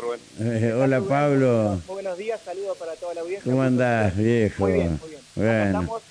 Rubén? 0.00 0.20
Eh, 0.40 0.72
hola 0.72 1.00
Pablo. 1.00 1.80
Muy 1.86 1.94
buenos 1.94 2.18
días, 2.18 2.40
saludos 2.44 2.76
para 2.78 2.94
toda 2.96 3.14
la 3.14 3.20
audiencia. 3.20 3.50
¿Cómo 3.50 3.62
andás, 3.62 4.16
viejo? 4.16 4.62
Muy 4.64 4.72
bien, 4.72 4.98
muy 5.00 5.10
bien. 5.10 5.22
Bueno. 5.34 5.64
estamos 5.66 6.02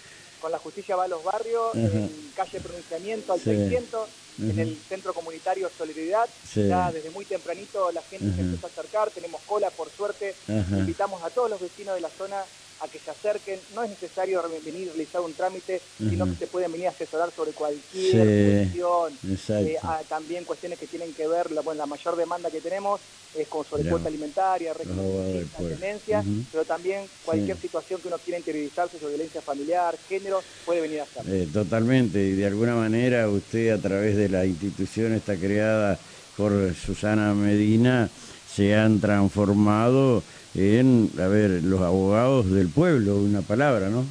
con 0.41 0.51
la 0.51 0.57
justicia 0.59 0.95
va 0.95 1.03
a 1.03 1.07
los 1.07 1.23
barrios, 1.23 1.75
en 1.75 2.09
calle 2.35 2.59
Pronunciamiento 2.61 3.33
al 3.33 3.39
Sí. 3.39 3.45
600, 3.45 4.09
en 4.41 4.59
el 4.59 4.77
Centro 4.87 5.13
Comunitario 5.13 5.69
Solidaridad. 5.77 6.29
Sí. 6.47 6.67
Ya 6.67 6.91
desde 6.91 7.09
muy 7.09 7.25
tempranito 7.25 7.91
la 7.91 8.01
gente 8.03 8.25
se 8.27 8.31
Ujú. 8.31 8.41
empieza 8.41 8.67
a 8.67 8.69
acercar, 8.69 9.09
tenemos 9.11 9.41
cola 9.45 9.69
por 9.69 9.89
suerte. 9.91 10.33
Ajá. 10.47 10.77
Invitamos 10.79 11.21
a 11.23 11.29
todos 11.29 11.49
los 11.49 11.59
vecinos 11.59 11.95
de 11.95 12.01
la 12.01 12.09
zona 12.09 12.37
a 12.81 12.87
que 12.87 12.99
se 12.99 13.11
acerquen. 13.11 13.59
No 13.75 13.83
es 13.83 13.89
necesario 13.89 14.41
venir 14.63 14.89
a 14.89 14.93
realizar 14.93 15.21
un 15.21 15.33
trámite, 15.33 15.81
sino 15.97 16.25
que 16.25 16.35
se 16.35 16.47
pueden 16.47 16.71
venir 16.71 16.87
a 16.87 16.91
asesorar 16.91 17.31
sobre 17.35 17.51
cualquier 17.51 17.83
Sí, 18.71 18.73
cuestión. 18.73 19.19
Eh, 19.67 19.77
ah, 19.83 20.01
también 20.07 20.45
cuestiones 20.45 20.79
que 20.79 20.87
tienen 20.87 21.13
que 21.13 21.27
ver, 21.27 21.51
la, 21.51 21.61
bueno, 21.61 21.79
la 21.79 21.85
mayor 21.85 22.15
demanda 22.15 22.49
que 22.49 22.61
tenemos 22.61 23.01
es 23.35 23.47
con 23.47 23.63
sobre 23.65 23.83
Claro. 23.83 23.97
cuota 23.97 24.09
alimentaria, 24.09 24.73
pueblo. 24.73 25.75
tenencia, 25.75 26.19
Ujú. 26.21 26.43
pero 26.51 26.65
también 26.65 27.07
cualquier 27.25 27.57
Sí. 27.57 27.63
situación 27.63 28.01
que 28.01 28.07
uno 28.07 28.17
quiera 28.17 28.39
interiorizarse 28.39 28.97
sobre 28.97 29.13
violencia 29.15 29.41
familiar, 29.41 29.97
género, 30.07 30.41
puede 30.65 30.81
venir 30.81 31.01
a 31.01 31.03
hacer. 31.03 31.23
Eh, 31.31 31.47
totalmente, 31.51 32.19
y 32.23 32.31
de 32.31 32.45
alguna 32.47 32.75
manera 32.75 33.27
usted 33.29 33.69
a 33.71 33.77
través 33.77 34.15
de 34.15 34.29
la 34.29 34.45
institución 34.45 35.13
está 35.13 35.35
creada 35.35 35.99
por 36.35 36.73
Susana 36.73 37.33
Medina, 37.33 38.09
se 38.47 38.73
han 38.75 38.99
transformado 38.99 40.23
en, 40.55 41.11
a 41.19 41.27
ver, 41.27 41.63
los 41.63 41.81
abogados 41.81 42.49
del 42.51 42.67
pueblo, 42.69 43.17
una 43.17 43.41
palabra, 43.41 43.89
¿no? 43.89 44.03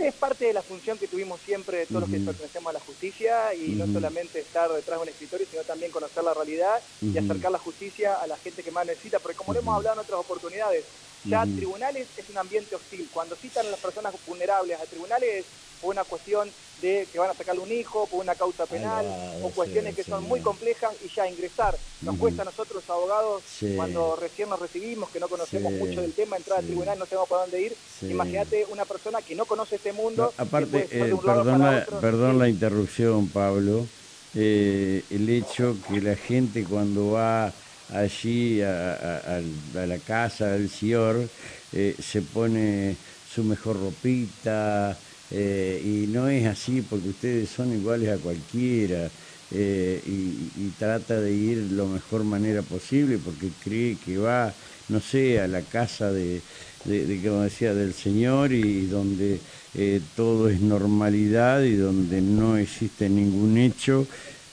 Es 0.00 0.14
parte 0.14 0.46
de 0.46 0.54
la 0.54 0.62
función 0.62 0.96
que 0.96 1.08
tuvimos 1.08 1.38
siempre 1.42 1.84
todos 1.84 2.02
los 2.02 2.10
que 2.10 2.24
pertenecemos 2.24 2.70
a 2.70 2.72
la 2.72 2.80
justicia 2.80 3.54
y 3.54 3.72
no 3.72 3.86
solamente 3.86 4.40
estar 4.40 4.72
detrás 4.72 4.98
de 4.98 5.02
un 5.02 5.08
escritorio, 5.10 5.46
sino 5.50 5.62
también 5.62 5.92
conocer 5.92 6.24
la 6.24 6.32
realidad 6.32 6.80
y 7.02 7.18
acercar 7.18 7.52
la 7.52 7.58
justicia 7.58 8.14
a 8.14 8.26
la 8.26 8.38
gente 8.38 8.62
que 8.62 8.70
más 8.70 8.86
necesita, 8.86 9.18
porque 9.18 9.36
como 9.36 9.52
lo 9.52 9.60
hemos 9.60 9.76
hablado 9.76 9.96
en 9.96 10.04
otras 10.06 10.20
oportunidades, 10.20 10.84
ya 11.24 11.44
tribunales 11.44 12.08
es 12.16 12.30
un 12.30 12.38
ambiente 12.38 12.74
hostil. 12.74 13.10
Cuando 13.12 13.36
citan 13.36 13.66
a 13.66 13.70
las 13.70 13.80
personas 13.80 14.14
vulnerables 14.26 14.80
a 14.80 14.86
tribunales 14.86 15.40
es 15.40 15.44
por 15.82 15.90
una 15.90 16.04
cuestión 16.04 16.50
de 16.80 17.06
que 17.12 17.18
van 17.18 17.30
a 17.30 17.34
sacarle 17.34 17.60
un 17.60 17.70
hijo, 17.70 18.06
por 18.06 18.20
una 18.20 18.34
causa 18.34 18.64
penal, 18.66 19.04
o 19.42 19.50
cuestiones 19.50 19.94
sí, 19.94 19.96
que 19.96 20.10
son 20.10 20.22
sí. 20.22 20.28
muy 20.28 20.40
complejas 20.40 20.94
y 21.04 21.08
ya 21.08 21.28
ingresar. 21.28 21.76
Nos 22.00 22.16
cuesta 22.16 22.42
a 22.42 22.46
nosotros 22.46 22.82
abogados, 22.88 23.42
cuando 23.76 24.16
recién 24.16 24.48
nos 24.48 24.58
recibimos, 24.58 25.10
que 25.10 25.20
no 25.20 25.28
conocemos 25.28 25.72
mucho 25.72 26.00
del 26.00 26.14
tema, 26.14 26.36
entrar 26.36 26.60
al 26.60 26.64
tribunal, 26.64 26.98
no 26.98 27.04
sabemos 27.04 27.28
por 27.28 27.40
dónde 27.40 27.60
ir. 27.60 27.76
Imagínate 28.02 28.66
una 28.70 28.84
persona 28.84 29.20
que 29.20 29.34
no 29.34 29.44
conoce 29.44 29.76
este 29.76 29.89
mundo. 29.92 30.32
No, 30.32 30.34
que 30.54 30.66
aparte, 30.66 31.10
eh, 31.10 31.16
perdón, 31.16 31.62
la, 31.62 31.86
otro. 31.86 31.98
perdón 32.00 32.38
Sí. 32.38 32.38
la 32.38 32.48
interrupción, 32.48 33.30
Pablo, 33.30 33.92
eh, 34.34 35.06
el 35.10 35.28
hecho 35.28 35.80
que 35.82 36.00
la 36.02 36.16
gente 36.16 36.66
cuando 36.66 37.08
va 37.10 37.56
allí 37.88 38.60
a, 38.62 38.92
a- 38.94 39.18
al- 39.36 39.62
a 39.76 39.86
la 39.86 40.00
casa 40.04 40.50
del 40.52 40.68
señor 40.68 41.32
eh, 41.72 41.96
se 41.98 42.22
pone 42.22 43.00
su 43.22 43.44
mejor 43.44 43.78
ropita 43.78 45.00
y 45.32 46.06
no 46.08 46.28
es 46.28 46.46
así 46.46 46.82
porque 46.82 47.08
ustedes 47.10 47.50
son 47.50 47.72
iguales 47.72 48.08
a 48.10 48.18
cualquiera 48.18 49.12
eh, 49.50 50.00
y, 50.04 50.52
y 50.66 50.72
trata 50.72 51.20
de 51.20 51.32
ir 51.32 51.70
lo 51.72 51.86
mejor 51.88 52.24
manera 52.24 52.62
posible 52.64 53.18
porque 53.18 53.54
cree 53.58 53.98
que 53.98 54.18
va, 54.18 54.56
no 54.88 55.00
sé, 55.00 55.40
a 55.40 55.48
la 55.48 55.68
casa 55.68 56.12
de, 56.12 56.44
de, 56.84 57.06
de, 57.06 57.28
como 57.28 57.42
decía, 57.42 57.74
del 57.74 57.94
Señor 57.94 58.52
y 58.52 58.86
donde 58.86 59.40
eh, 59.74 60.00
todo 60.16 60.48
es 60.48 60.60
normalidad 60.60 61.62
y 61.62 61.76
donde 61.76 62.20
no 62.20 62.56
existe 62.56 63.08
ningún 63.08 63.58
hecho 63.58 64.06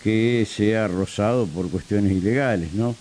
que 0.03 0.47
sea 0.49 0.87
rozado 0.87 1.47
por 1.47 1.69
cuestiones 1.69 2.11
ilegales, 2.11 2.73
¿no? 2.73 2.95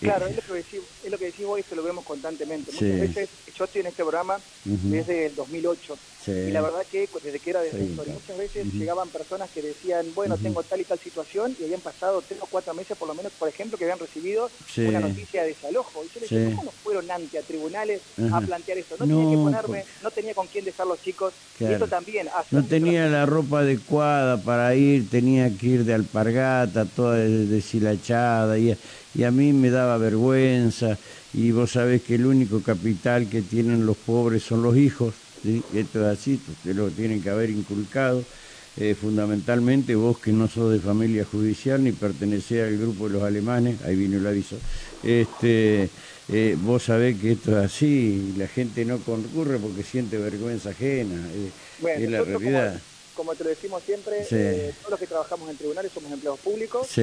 Claro, 0.00 0.26
es 0.26 0.48
lo 0.48 0.54
es 0.56 0.66
lo 1.12 1.18
que 1.18 1.26
decís 1.26 1.46
vos 1.46 1.60
y 1.60 1.62
se 1.62 1.76
lo 1.76 1.82
vemos 1.82 2.04
constantemente. 2.04 2.72
Sí. 2.72 2.84
Muchas 2.86 3.00
veces 3.14 3.28
yo 3.54 3.64
estoy 3.64 3.82
en 3.82 3.86
este 3.88 4.02
programa 4.02 4.40
desde 4.64 5.26
el 5.26 5.34
2008 5.36 5.98
Sí. 6.18 6.30
y 6.32 6.50
la 6.50 6.62
verdad 6.62 6.86
que 6.90 7.08
desde 7.22 7.38
que 7.40 7.50
era 7.50 7.60
defensor, 7.60 8.06
y 8.06 8.10
30. 8.10 8.12
muchas 8.14 8.38
veces 8.38 8.72
llegaban 8.72 9.08
personas 9.10 9.50
que 9.50 9.60
decían, 9.60 10.06
bueno, 10.14 10.36
tengo 10.38 10.62
tal 10.62 10.80
y 10.80 10.84
tal 10.84 10.98
situación 11.00 11.54
y 11.60 11.64
habían 11.64 11.80
pasado 11.80 12.22
tres 12.22 12.40
o 12.40 12.46
cuatro 12.46 12.72
meses 12.74 12.96
por 12.96 13.08
lo 13.08 13.14
menos, 13.14 13.32
por 13.32 13.48
ejemplo, 13.48 13.76
que 13.76 13.84
habían 13.84 13.98
recibido 13.98 14.50
Sí. 14.66 14.82
una 14.86 15.00
noticia 15.00 15.42
de 15.42 15.48
desalojo. 15.48 16.04
Y 16.04 16.08
yo 16.08 16.20
les 16.20 16.30
decía, 16.30 16.48
Sí. 16.48 16.54
¿cómo 16.56 16.64
no 16.64 16.72
fueron 16.82 17.10
ante 17.10 17.38
a 17.38 17.42
tribunales 17.42 18.00
a 18.32 18.40
plantear 18.40 18.78
eso? 18.78 18.96
No, 18.98 19.06
No, 19.06 19.16
tenía 19.18 19.30
que 19.36 19.42
ponerme, 19.42 19.84
por- 19.84 20.02
no 20.04 20.10
tenía 20.12 20.34
con 20.34 20.46
quién 20.46 20.64
dejar 20.64 20.86
los 20.86 21.00
chicos 21.02 21.34
Claro. 21.58 21.72
y 21.72 21.76
eso 21.76 21.88
también 21.88 22.28
hace 22.34 22.54
No 22.56 22.64
tenía 22.66 23.06
la 23.08 23.26
ropa 23.26 23.60
adecuada 23.60 24.42
para 24.42 24.74
ir, 24.74 25.10
tenía 25.10 25.54
que 25.56 25.66
ir 25.66 25.84
de 25.84 25.92
alpargata, 25.94 26.86
toda 26.86 27.16
de- 27.16 27.46
deshilachada, 27.46 28.56
y, 28.58 28.76
y 29.14 29.24
a 29.24 29.30
mí 29.30 29.52
me 29.52 29.70
daba 29.70 29.98
vergüenza, 29.98 30.98
y 31.34 31.50
vos 31.50 31.72
sabés 31.72 32.02
que 32.02 32.14
el 32.14 32.26
único 32.26 32.62
capital 32.62 33.28
que 33.28 33.42
tienen 33.42 33.86
los 33.86 33.96
pobres 33.96 34.42
son 34.42 34.62
los 34.62 34.76
hijos, 34.76 35.14
¿sí? 35.42 35.62
esto 35.74 36.00
es 36.00 36.18
así, 36.18 36.40
ustedes 36.46 36.76
lo 36.76 36.90
tienen 36.90 37.20
que 37.22 37.30
haber 37.30 37.50
inculcado, 37.50 38.24
eh, 38.76 38.94
fundamentalmente 38.94 39.94
vos 39.94 40.18
que 40.18 40.32
no 40.32 40.48
sos 40.48 40.72
de 40.72 40.80
familia 40.80 41.24
judicial 41.26 41.82
ni 41.84 41.92
pertenecés 41.92 42.62
al 42.62 42.78
grupo 42.78 43.06
de 43.06 43.14
los 43.14 43.22
alemanes, 43.22 43.82
ahí 43.82 43.96
vino 43.96 44.16
el 44.16 44.26
aviso, 44.26 44.56
este, 45.02 45.90
eh, 46.28 46.56
vos 46.58 46.84
sabés 46.84 47.18
que 47.20 47.32
esto 47.32 47.50
es 47.58 47.64
así, 47.66 48.32
y 48.34 48.38
la 48.38 48.46
gente 48.48 48.84
no 48.84 48.98
concurre 49.04 49.58
porque 49.58 49.82
siente 49.82 50.16
vergüenza 50.16 50.70
ajena, 50.70 51.16
eh, 51.34 51.50
Bueno, 51.78 52.04
es 52.04 52.10
la 52.10 52.22
realidad. 52.22 52.72
Como, 52.72 52.91
como 53.14 53.34
te 53.34 53.44
lo 53.44 53.50
decimos 53.50 53.82
siempre, 53.84 54.24
Sí. 54.24 54.34
eh, 54.38 54.72
todos 54.78 54.90
los 54.92 55.00
que 55.00 55.06
trabajamos 55.06 55.48
en 55.50 55.56
tribunales 55.56 55.92
somos 55.92 56.10
empleados 56.12 56.40
públicos. 56.40 56.86
Sí, 56.88 57.02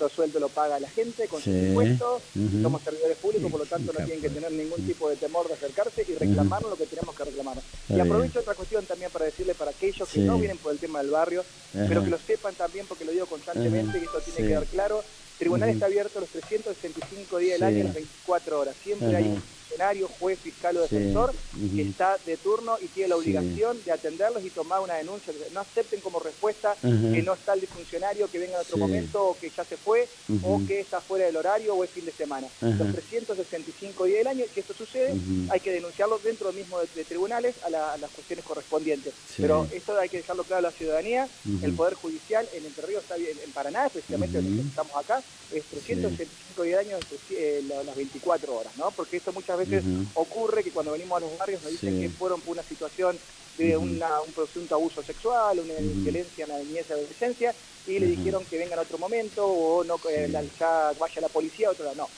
Nuestro 0.00 0.08
sueldo 0.08 0.40
lo 0.40 0.48
paga 0.48 0.80
la 0.80 0.88
gente 0.88 1.28
con 1.28 1.40
sus 1.42 1.52
Sí. 1.52 1.58
impuestos. 1.68 2.22
Ujú. 2.34 2.62
Somos 2.62 2.82
servidores 2.82 3.16
públicos, 3.18 3.50
por 3.50 3.60
lo 3.60 3.66
tanto 3.66 3.92
no 3.92 4.04
tienen 4.04 4.20
que 4.22 4.30
tener 4.30 4.50
ningún 4.52 4.84
tipo 4.86 5.08
de 5.10 5.16
temor 5.16 5.46
de 5.46 5.54
acercarse 5.54 6.04
y 6.08 6.14
reclamar 6.14 6.62
lo 6.62 6.76
que 6.76 6.86
tenemos 6.86 7.14
que 7.14 7.24
reclamar. 7.24 7.58
y 7.88 7.94
bien. 7.94 8.06
aprovecho 8.06 8.40
otra 8.40 8.54
cuestión 8.54 8.86
también 8.86 9.10
para 9.10 9.24
decirle 9.26 9.54
para 9.54 9.72
aquellos 9.72 10.08
que 10.08 10.20
no 10.20 10.38
vienen 10.38 10.56
por 10.58 10.72
el 10.72 10.78
tema 10.78 11.00
del 11.00 11.10
barrio, 11.10 11.44
pero 11.72 12.02
que 12.04 12.10
lo 12.10 12.18
sepan 12.18 12.54
también 12.54 12.86
porque 12.86 13.04
lo 13.04 13.12
digo 13.12 13.26
constantemente 13.26 13.98
y 13.98 14.02
esto 14.04 14.20
tiene 14.20 14.40
que 14.40 14.46
quedar 14.48 14.64
claro. 14.66 15.02
Tribunal 15.38 15.70
está 15.70 15.86
abierto 15.86 16.20
los 16.20 16.28
365 16.30 17.38
días 17.38 17.58
del 17.58 17.68
año, 17.68 17.84
las 17.84 17.94
24 17.94 18.60
horas. 18.60 18.74
Siempre 18.82 19.14
hay 19.16 19.38
funcionario, 19.70 20.08
juez, 20.18 20.38
fiscal 20.38 20.76
o 20.76 20.86
Sí. 20.86 20.96
defensor 20.96 21.32
que 21.74 21.82
está 21.82 22.18
de 22.26 22.36
turno 22.36 22.76
y 22.80 22.86
tiene 22.88 23.08
la 23.10 23.14
Sí. 23.16 23.20
obligación 23.22 23.78
de 23.84 23.92
atenderlos 23.92 24.44
y 24.44 24.50
tomar 24.50 24.80
una 24.80 24.94
denuncia. 24.94 25.32
No 25.52 25.60
acepten 25.60 26.00
como 26.00 26.18
respuesta 26.20 26.74
que 26.80 27.22
no 27.22 27.34
está 27.34 27.54
el 27.54 27.66
funcionario, 27.66 28.28
que 28.30 28.38
venga 28.38 28.54
en 28.56 28.60
otro 28.60 28.76
Sí. 28.76 28.80
momento 28.80 29.24
o 29.28 29.38
que 29.38 29.50
ya 29.50 29.64
se 29.64 29.76
fue 29.76 30.08
o 30.42 30.60
que 30.66 30.80
está 30.80 31.00
fuera 31.00 31.26
del 31.26 31.36
horario 31.36 31.74
o 31.74 31.84
es 31.84 31.90
fin 31.90 32.04
de 32.04 32.12
semana. 32.12 32.48
Los 32.60 32.92
365 32.92 34.04
días 34.04 34.18
del 34.18 34.26
año, 34.28 34.44
si 34.52 34.60
esto 34.60 34.74
sucede, 34.74 35.14
hay 35.50 35.60
que 35.60 35.70
denunciarlo 35.72 36.18
dentro 36.18 36.52
mismo 36.52 36.80
de, 36.80 36.88
de 36.94 37.04
tribunales 37.04 37.54
a, 37.64 37.70
la- 37.70 37.92
a 37.92 37.98
las 37.98 38.10
cuestiones 38.10 38.44
correspondientes. 38.44 39.14
Pero 39.36 39.66
esto 39.72 39.96
hay 39.98 40.08
que 40.08 40.18
dejarlo 40.18 40.44
claro 40.44 40.66
a 40.66 40.70
la 40.70 40.76
ciudadanía. 40.76 41.28
El 41.62 41.72
Poder 41.74 41.94
Judicial 41.94 42.48
en 42.52 42.64
Entre 42.66 42.86
Ríos 42.86 43.02
está 43.02 43.16
bien, 43.16 43.36
en 43.44 43.52
Paraná, 43.52 43.86
especialmente 43.86 44.38
donde 44.40 44.62
estamos 44.62 44.94
acá, 44.96 45.22
es 45.52 45.64
365 45.64 46.62
días 46.62 46.78
del 46.84 46.88
año, 46.94 46.98
eh, 47.30 47.62
la- 47.68 47.82
las 47.82 47.96
24 47.96 48.54
horas, 48.56 48.76
¿no? 48.76 48.90
Porque 48.92 49.16
esto 49.16 49.32
muchas 49.32 49.56
veces 49.58 49.59
Ujú. 49.84 50.06
ocurre 50.14 50.62
que 50.64 50.70
cuando 50.72 50.92
venimos 50.92 51.16
a 51.16 51.20
los 51.20 51.38
barrios 51.38 51.62
nos 51.62 51.70
dicen 51.72 51.94
Sí. 51.94 52.00
que 52.00 52.10
fueron 52.10 52.40
por 52.40 52.52
una 52.52 52.62
situación 52.64 53.18
de 53.60 53.76
Ujú. 53.76 53.86
una- 53.86 54.20
un 54.26 54.32
presunto 54.32 54.74
abuso 54.74 55.02
sexual, 55.02 55.60
una 55.60 55.74
violencia 55.78 56.44
en 56.44 56.50
la 56.50 56.58
niñez 56.58 56.86
y 56.88 56.92
adolescencia, 56.92 57.54
y 57.86 57.98
le 57.98 58.06
dijeron 58.06 58.44
que 58.48 58.58
vengan 58.58 58.78
a 58.78 58.82
otro 58.82 58.98
momento 58.98 59.44
o 59.46 59.84
no 59.84 59.96
eh, 60.10 60.28
la- 60.28 60.42
ya 60.58 60.92
vaya 60.98 61.20
la 61.20 61.28
policía, 61.28 61.70
otro. 61.70 61.92
No. 61.94 62.08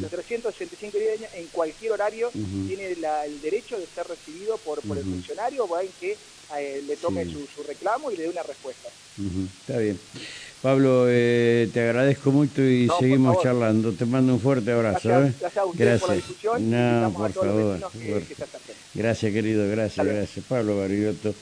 Los 0.00 0.10
365 0.10 0.98
días 0.98 1.30
en 1.34 1.46
cualquier 1.48 1.92
horario, 1.92 2.30
tiene 2.68 2.94
la- 2.96 3.24
el 3.26 3.40
derecho 3.40 3.78
de 3.78 3.86
ser 3.86 4.06
recibido 4.06 4.56
por, 4.58 4.80
por 4.82 4.96
el 4.98 5.04
funcionario 5.04 5.64
o 5.64 5.74
alguien 5.74 5.94
que 6.00 6.16
eh, 6.58 6.82
le 6.86 6.96
tome 6.96 7.24
Sí. 7.24 7.32
su, 7.32 7.46
su 7.46 7.62
reclamo 7.66 8.10
y 8.10 8.16
le 8.16 8.24
dé 8.24 8.28
una 8.28 8.42
respuesta. 8.42 8.88
Está 9.60 9.78
bien. 9.78 9.98
Pablo, 10.60 11.06
eh, 11.08 11.68
te 11.72 11.80
agradezco 11.80 12.30
mucho 12.30 12.62
y 12.62 12.86
No, 12.86 12.98
seguimos 12.98 13.42
charlando. 13.42 13.92
Te 13.94 14.04
mando 14.04 14.34
un 14.34 14.40
fuerte 14.40 14.70
abrazo. 14.70 15.08
Gracias, 15.08 15.34
¿eh? 15.34 15.38
gracias 15.40 15.62
a 15.62 15.66
ustedes 15.66 16.00
por 16.00 16.08
la 16.10 16.14
discusión 16.16 16.62
y 16.62 16.70
No, 16.70 17.12
por 17.16 17.32
favor. 17.32 17.80
que- 17.92 17.98
que. 18.34 18.34
Gracias, 18.94 19.32
querido. 19.32 19.66
Gracias, 19.68 20.06
gracias. 20.06 20.44
Pablo 20.46 20.76
секретов 20.92 21.36